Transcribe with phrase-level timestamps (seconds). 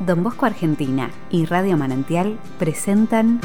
[0.00, 3.38] Don Bosco Argentina y Radio Manantial presentan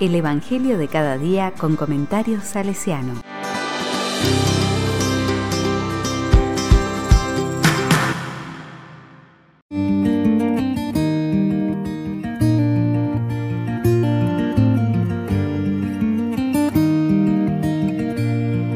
[0.00, 3.14] El Evangelio de cada día con comentarios salesiano.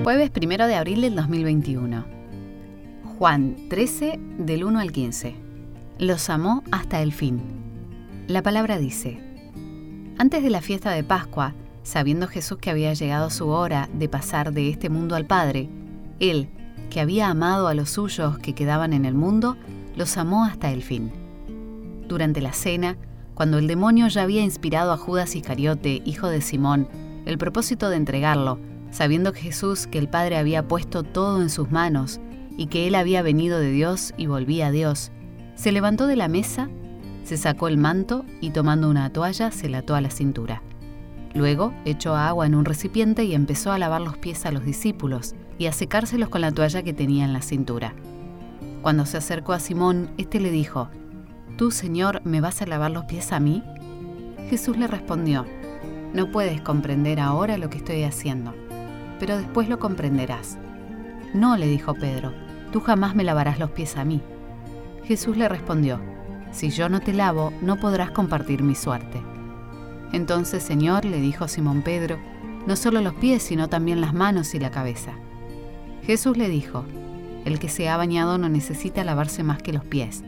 [0.04, 2.04] Jueves primero de abril del 2021.
[3.18, 5.47] Juan 13 del 1 al 15.
[5.98, 7.40] Los amó hasta el fin.
[8.28, 9.20] La palabra dice,
[10.16, 14.52] antes de la fiesta de Pascua, sabiendo Jesús que había llegado su hora de pasar
[14.52, 15.68] de este mundo al Padre,
[16.20, 16.50] Él,
[16.88, 19.56] que había amado a los suyos que quedaban en el mundo,
[19.96, 21.10] los amó hasta el fin.
[22.06, 22.96] Durante la cena,
[23.34, 26.88] cuando el demonio ya había inspirado a Judas Iscariote, hijo de Simón,
[27.26, 28.60] el propósito de entregarlo,
[28.92, 32.20] sabiendo Jesús que el Padre había puesto todo en sus manos
[32.56, 35.10] y que él había venido de Dios y volvía a Dios,
[35.58, 36.70] se levantó de la mesa,
[37.24, 40.62] se sacó el manto y tomando una toalla se la ató a la cintura.
[41.34, 45.34] Luego echó agua en un recipiente y empezó a lavar los pies a los discípulos
[45.58, 47.92] y a secárselos con la toalla que tenía en la cintura.
[48.80, 50.88] Cuando se acercó a Simón, éste le dijo,
[51.56, 53.62] ¿Tú, Señor, me vas a lavar los pies a mí?
[54.48, 55.44] Jesús le respondió,
[56.14, 58.54] No puedes comprender ahora lo que estoy haciendo
[59.18, 60.58] pero después lo comprenderás.
[61.34, 62.32] No, le dijo Pedro,
[62.72, 64.22] tú jamás me lavarás los pies a mí.
[65.08, 65.98] Jesús le respondió,
[66.52, 69.22] si yo no te lavo, no podrás compartir mi suerte.
[70.12, 72.18] Entonces, Señor, le dijo Simón Pedro,
[72.66, 75.14] no solo los pies, sino también las manos y la cabeza.
[76.02, 76.84] Jesús le dijo,
[77.44, 80.22] el que se ha bañado no necesita lavarse más que los pies,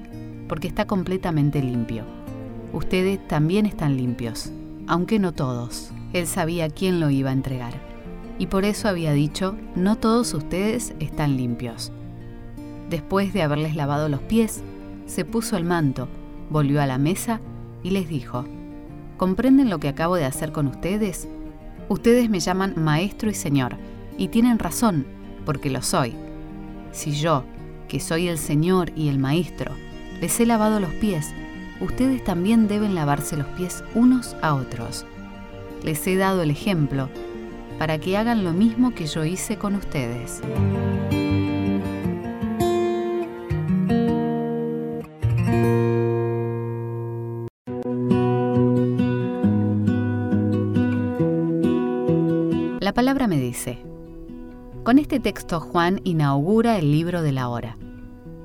[0.48, 2.05] porque está completamente limpio.
[2.72, 4.50] Ustedes también están limpios,
[4.89, 5.92] aunque no todos.
[6.12, 7.91] Él sabía quién lo iba a entregar
[8.41, 11.92] y por eso había dicho, no todos ustedes están limpios.
[12.89, 14.62] Después de haberles lavado los pies,
[15.11, 16.08] se puso el manto,
[16.50, 17.41] volvió a la mesa
[17.83, 18.44] y les dijo,
[19.16, 21.28] ¿comprenden lo que acabo de hacer con ustedes?
[21.88, 23.76] Ustedes me llaman maestro y señor,
[24.16, 25.06] y tienen razón,
[25.44, 26.15] porque lo soy.
[26.93, 27.43] Si yo,
[27.88, 29.72] que soy el señor y el maestro,
[30.20, 31.32] les he lavado los pies,
[31.81, 35.04] ustedes también deben lavarse los pies unos a otros.
[35.82, 37.09] Les he dado el ejemplo,
[37.81, 40.41] para que hagan lo mismo que yo hice con ustedes.
[53.00, 53.83] Palabra me dice,
[54.83, 57.78] con este texto Juan inaugura el libro de la hora,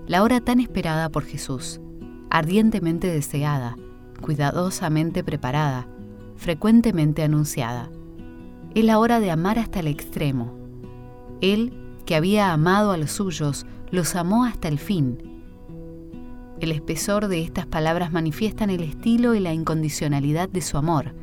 [0.07, 1.81] la hora tan esperada por Jesús,
[2.29, 3.75] ardientemente deseada,
[4.21, 5.89] cuidadosamente preparada,
[6.37, 7.89] frecuentemente anunciada
[8.73, 10.57] es la hora de amar hasta el extremo.
[11.41, 11.73] Él,
[12.05, 15.43] que había amado a los suyos, los amó hasta el fin.
[16.61, 21.13] El espesor de estas palabras manifiestan el estilo y la incondicionalidad de su amor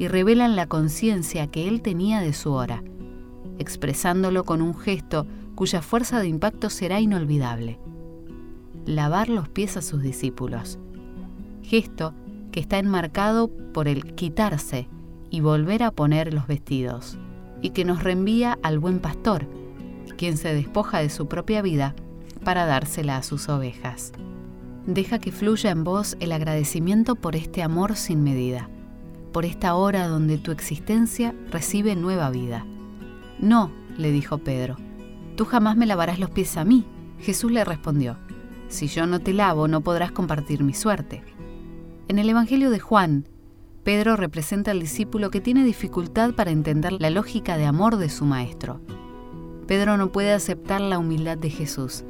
[0.00, 2.82] y revelan la conciencia que él tenía de su hora,
[3.58, 7.78] expresándolo con un gesto cuya fuerza de impacto será inolvidable.
[8.86, 10.78] Lavar los pies a sus discípulos.
[11.62, 12.14] Gesto
[12.50, 14.88] que está enmarcado por el quitarse
[15.28, 17.18] y volver a poner los vestidos,
[17.60, 19.46] y que nos reenvía al buen pastor,
[20.16, 21.94] quien se despoja de su propia vida
[22.42, 24.12] para dársela a sus ovejas.
[24.86, 28.70] Deja que fluya en vos el agradecimiento por este amor sin medida,
[29.32, 32.64] por esta hora donde tu existencia recibe nueva vida.
[33.38, 34.76] No, le dijo Pedro,
[35.36, 36.84] tú jamás me lavarás los pies a mí.
[37.18, 38.16] Jesús le respondió,
[38.68, 41.22] si yo no te lavo no podrás compartir mi suerte.
[42.08, 43.26] En el Evangelio de Juan,
[43.84, 48.24] Pedro representa al discípulo que tiene dificultad para entender la lógica de amor de su
[48.24, 48.80] maestro.
[49.66, 52.04] Pedro no puede aceptar la humildad de Jesús.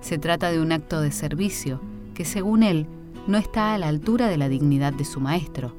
[0.00, 1.80] Se trata de un acto de servicio
[2.14, 2.86] que, según él,
[3.26, 5.74] no está a la altura de la dignidad de su maestro.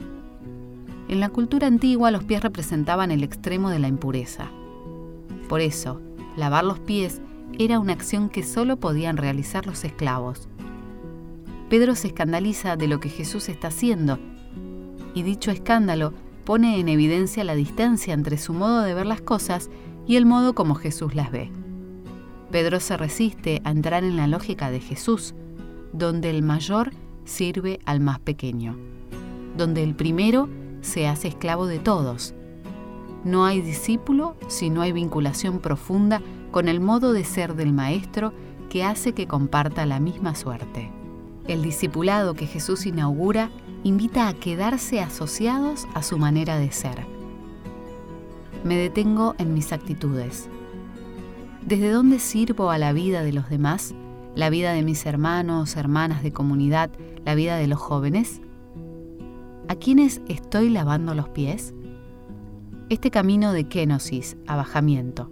[1.11, 4.49] En la cultura antigua los pies representaban el extremo de la impureza.
[5.49, 5.99] Por eso,
[6.38, 7.22] lavar los pies
[7.59, 10.47] era una acción que solo podían realizar los esclavos.
[11.69, 14.19] Pedro se escandaliza de lo que Jesús está haciendo
[15.13, 16.13] y dicho escándalo
[16.45, 19.69] pone en evidencia la distancia entre su modo de ver las cosas
[20.07, 21.51] y el modo como Jesús las ve.
[22.51, 25.36] Pedro se resiste a entrar en la lógica de Jesús,
[25.91, 26.91] donde el mayor
[27.25, 28.77] sirve al más pequeño,
[29.57, 30.47] donde el primero
[30.81, 32.33] se hace esclavo de todos.
[33.24, 38.33] No hay discípulo si no hay vinculación profunda con el modo de ser del Maestro
[38.69, 40.92] que hace que comparta la misma suerte.
[41.48, 43.51] El discipulado que Jesús inaugura
[43.83, 47.06] invita a quedarse asociados a su manera de ser.
[48.63, 50.48] Me detengo en mis actitudes.
[51.66, 53.94] ¿Desde dónde sirvo a la vida de los demás
[54.36, 56.89] la vida de mis hermanos, hermanas de comunidad,
[57.25, 58.42] la vida de los jóvenes?
[59.71, 61.73] ¿A quiénes estoy lavando los pies?
[62.89, 65.31] Este camino de kenosis, abajamiento,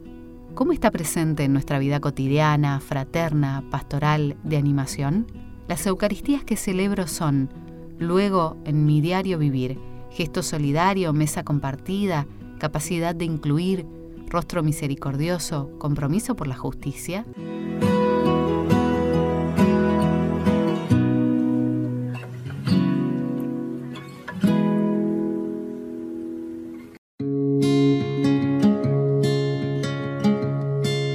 [0.56, 5.28] ¿cómo está presente en nuestra vida cotidiana, fraterna, pastoral, de animación?
[5.68, 7.50] Las Eucaristías que celebro son,
[7.98, 9.78] luego, en mi diario vivir,
[10.10, 12.26] gesto solidario, mesa compartida,
[12.60, 13.86] capacidad de incluir,
[14.30, 17.26] rostro misericordioso, compromiso por la justicia?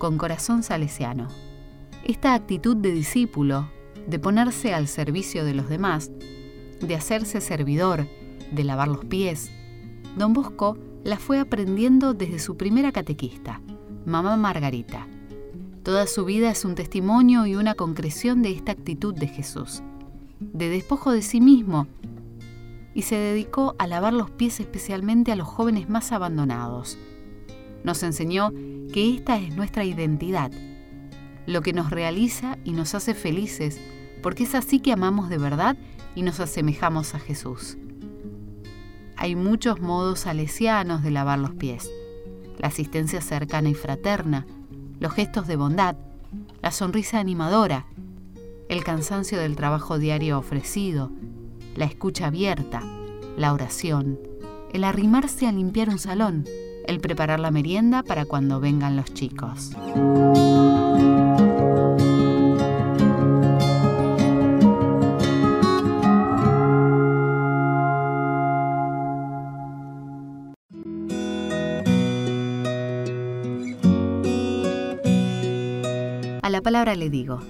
[0.04, 1.28] Con corazón salesiano.
[2.04, 3.70] Esta actitud de discípulo,
[4.06, 6.10] de ponerse al servicio de los demás,
[6.82, 8.06] de hacerse servidor,
[8.52, 9.50] de lavar los pies,
[10.18, 13.62] don Bosco la fue aprendiendo desde su primera catequista,
[14.04, 15.08] mamá Margarita.
[15.82, 19.82] Toda su vida es un testimonio y una concreción de esta actitud de Jesús,
[20.38, 21.86] de despojo de sí mismo,
[22.92, 26.98] y se dedicó a lavar los pies especialmente a los jóvenes más abandonados.
[27.84, 28.52] Nos enseñó
[28.94, 30.52] que esta es nuestra identidad,
[31.46, 33.80] lo que nos realiza y nos hace felices,
[34.22, 35.76] porque es así que amamos de verdad
[36.14, 37.76] y nos asemejamos a Jesús
[39.16, 41.90] hay muchos modos salesianos de lavar los pies.
[42.58, 44.46] La asistencia cercana y fraterna,
[45.00, 45.96] los gestos de bondad,
[46.62, 47.86] la sonrisa animadora,
[48.68, 51.10] el cansancio del trabajo diario ofrecido,
[51.74, 52.82] la escucha abierta,
[53.36, 54.18] la oración,
[54.72, 56.44] el arrimarse a limpiar un salón,
[56.86, 59.72] el preparar la merienda para cuando vengan los chicos.
[76.54, 77.40] la palabra le digo.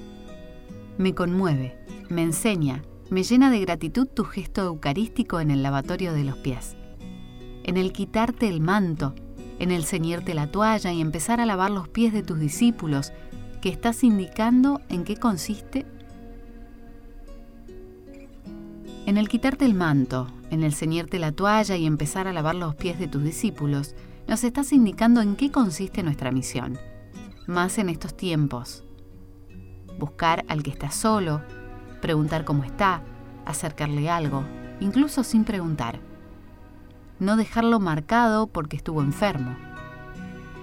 [0.97, 1.77] Me conmueve,
[2.09, 6.75] me enseña, me llena de gratitud tu gesto eucarístico en el lavatorio de los pies.
[7.65, 9.15] En el quitarte el manto,
[9.65, 13.15] en el ceñirte la toalla y empezar a lavar los pies de tus discípulos,
[13.63, 15.87] que estás indicando en qué consiste.
[19.07, 22.75] En el quitarte el manto, en el ceñirte la toalla y empezar a lavar los
[22.75, 23.95] pies de tus discípulos,
[24.29, 26.79] nos estás indicando en qué consiste nuestra misión,
[27.47, 28.85] más en estos tiempos,
[29.99, 31.41] buscar al que está solo,
[32.03, 33.03] preguntar cómo está,
[33.47, 34.45] acercarle algo,
[34.81, 36.01] incluso sin preguntar.
[37.19, 39.57] No dejarlo marcado porque estuvo enfermo.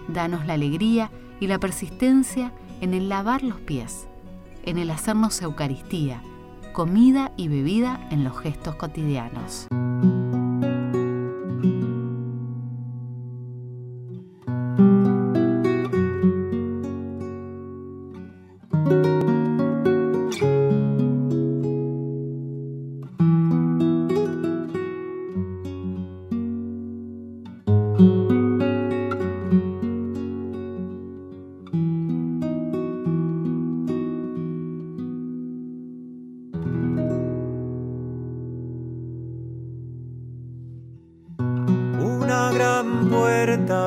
[0.07, 1.09] Danos la alegría
[1.39, 2.51] y la persistencia
[2.81, 4.07] en el lavar los pies,
[4.63, 6.21] en el hacernos Eucaristía,
[6.73, 9.67] comida y bebida en los gestos cotidianos.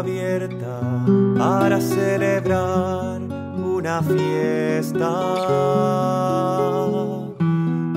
[0.05, 0.81] Abierta
[1.39, 5.11] para celebrar una fiesta.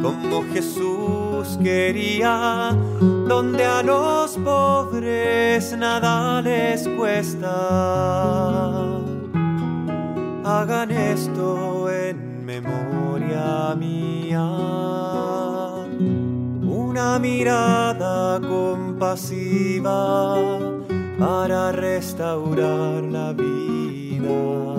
[0.02, 2.72] Como Jesús quería,
[3.28, 7.52] donde a los pobres nada les cuesta.
[10.46, 14.48] Hagan esto en memoria mía.
[16.64, 19.28] Una mirada compasiva
[21.18, 24.76] para restaurar la vida.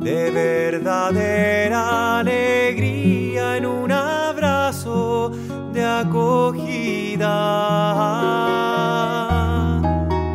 [0.00, 5.32] De verdadera alegría en un abrazo
[5.72, 7.28] de acogida.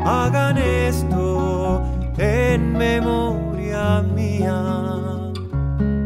[0.06, 1.82] Hagan esto
[2.18, 4.62] en memoria mía.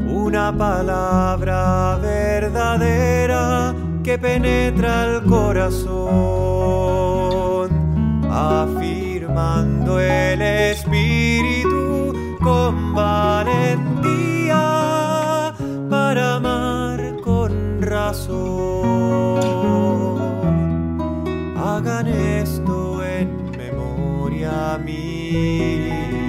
[0.08, 6.68] Una palabra verdadera que penetra el corazón
[8.48, 14.64] afirmando el espíritu con valentía
[15.90, 18.38] para amar con razón.
[21.58, 26.27] Hagan esto en memoria mía.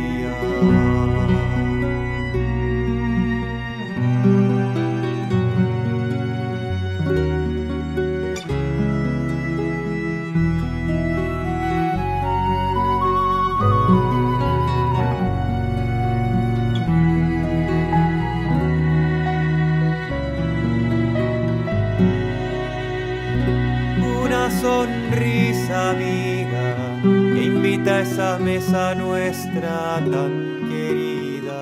[24.78, 26.66] Sonrisa amiga
[27.02, 30.34] que invita a esa mesa nuestra tan
[30.70, 31.60] querida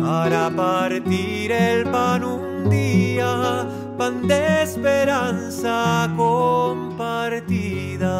[0.00, 3.66] para partir el pan un día,
[3.98, 8.14] pan de esperanza compartida.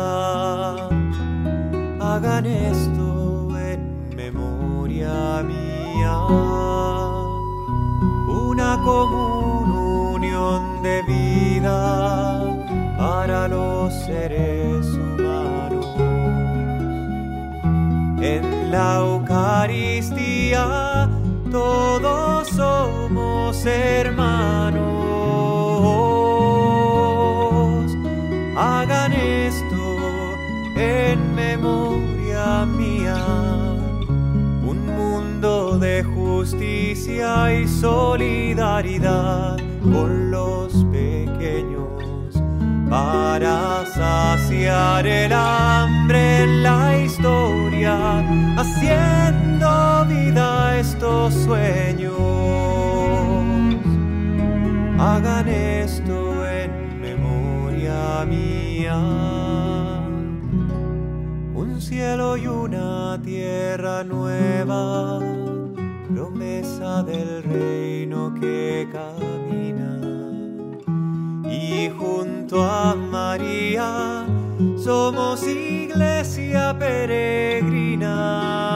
[2.00, 3.05] Hagan esto
[18.76, 20.64] la Eucaristía
[21.50, 24.76] todos somos hermanos.
[28.54, 29.82] Hagan esto
[30.76, 33.24] en memoria mía.
[34.72, 42.32] Un mundo de justicia y solidaridad con los pequeños
[42.90, 45.65] para saciar el hambre
[51.26, 52.14] estos sueños.
[54.98, 58.96] Hagan esto en memoria mía.
[61.54, 65.20] Un cielo y una tierra nueva,
[66.12, 70.00] promesa del reino que camina.
[71.50, 74.24] Y junto a María
[74.76, 78.75] somos iglesia peregrina.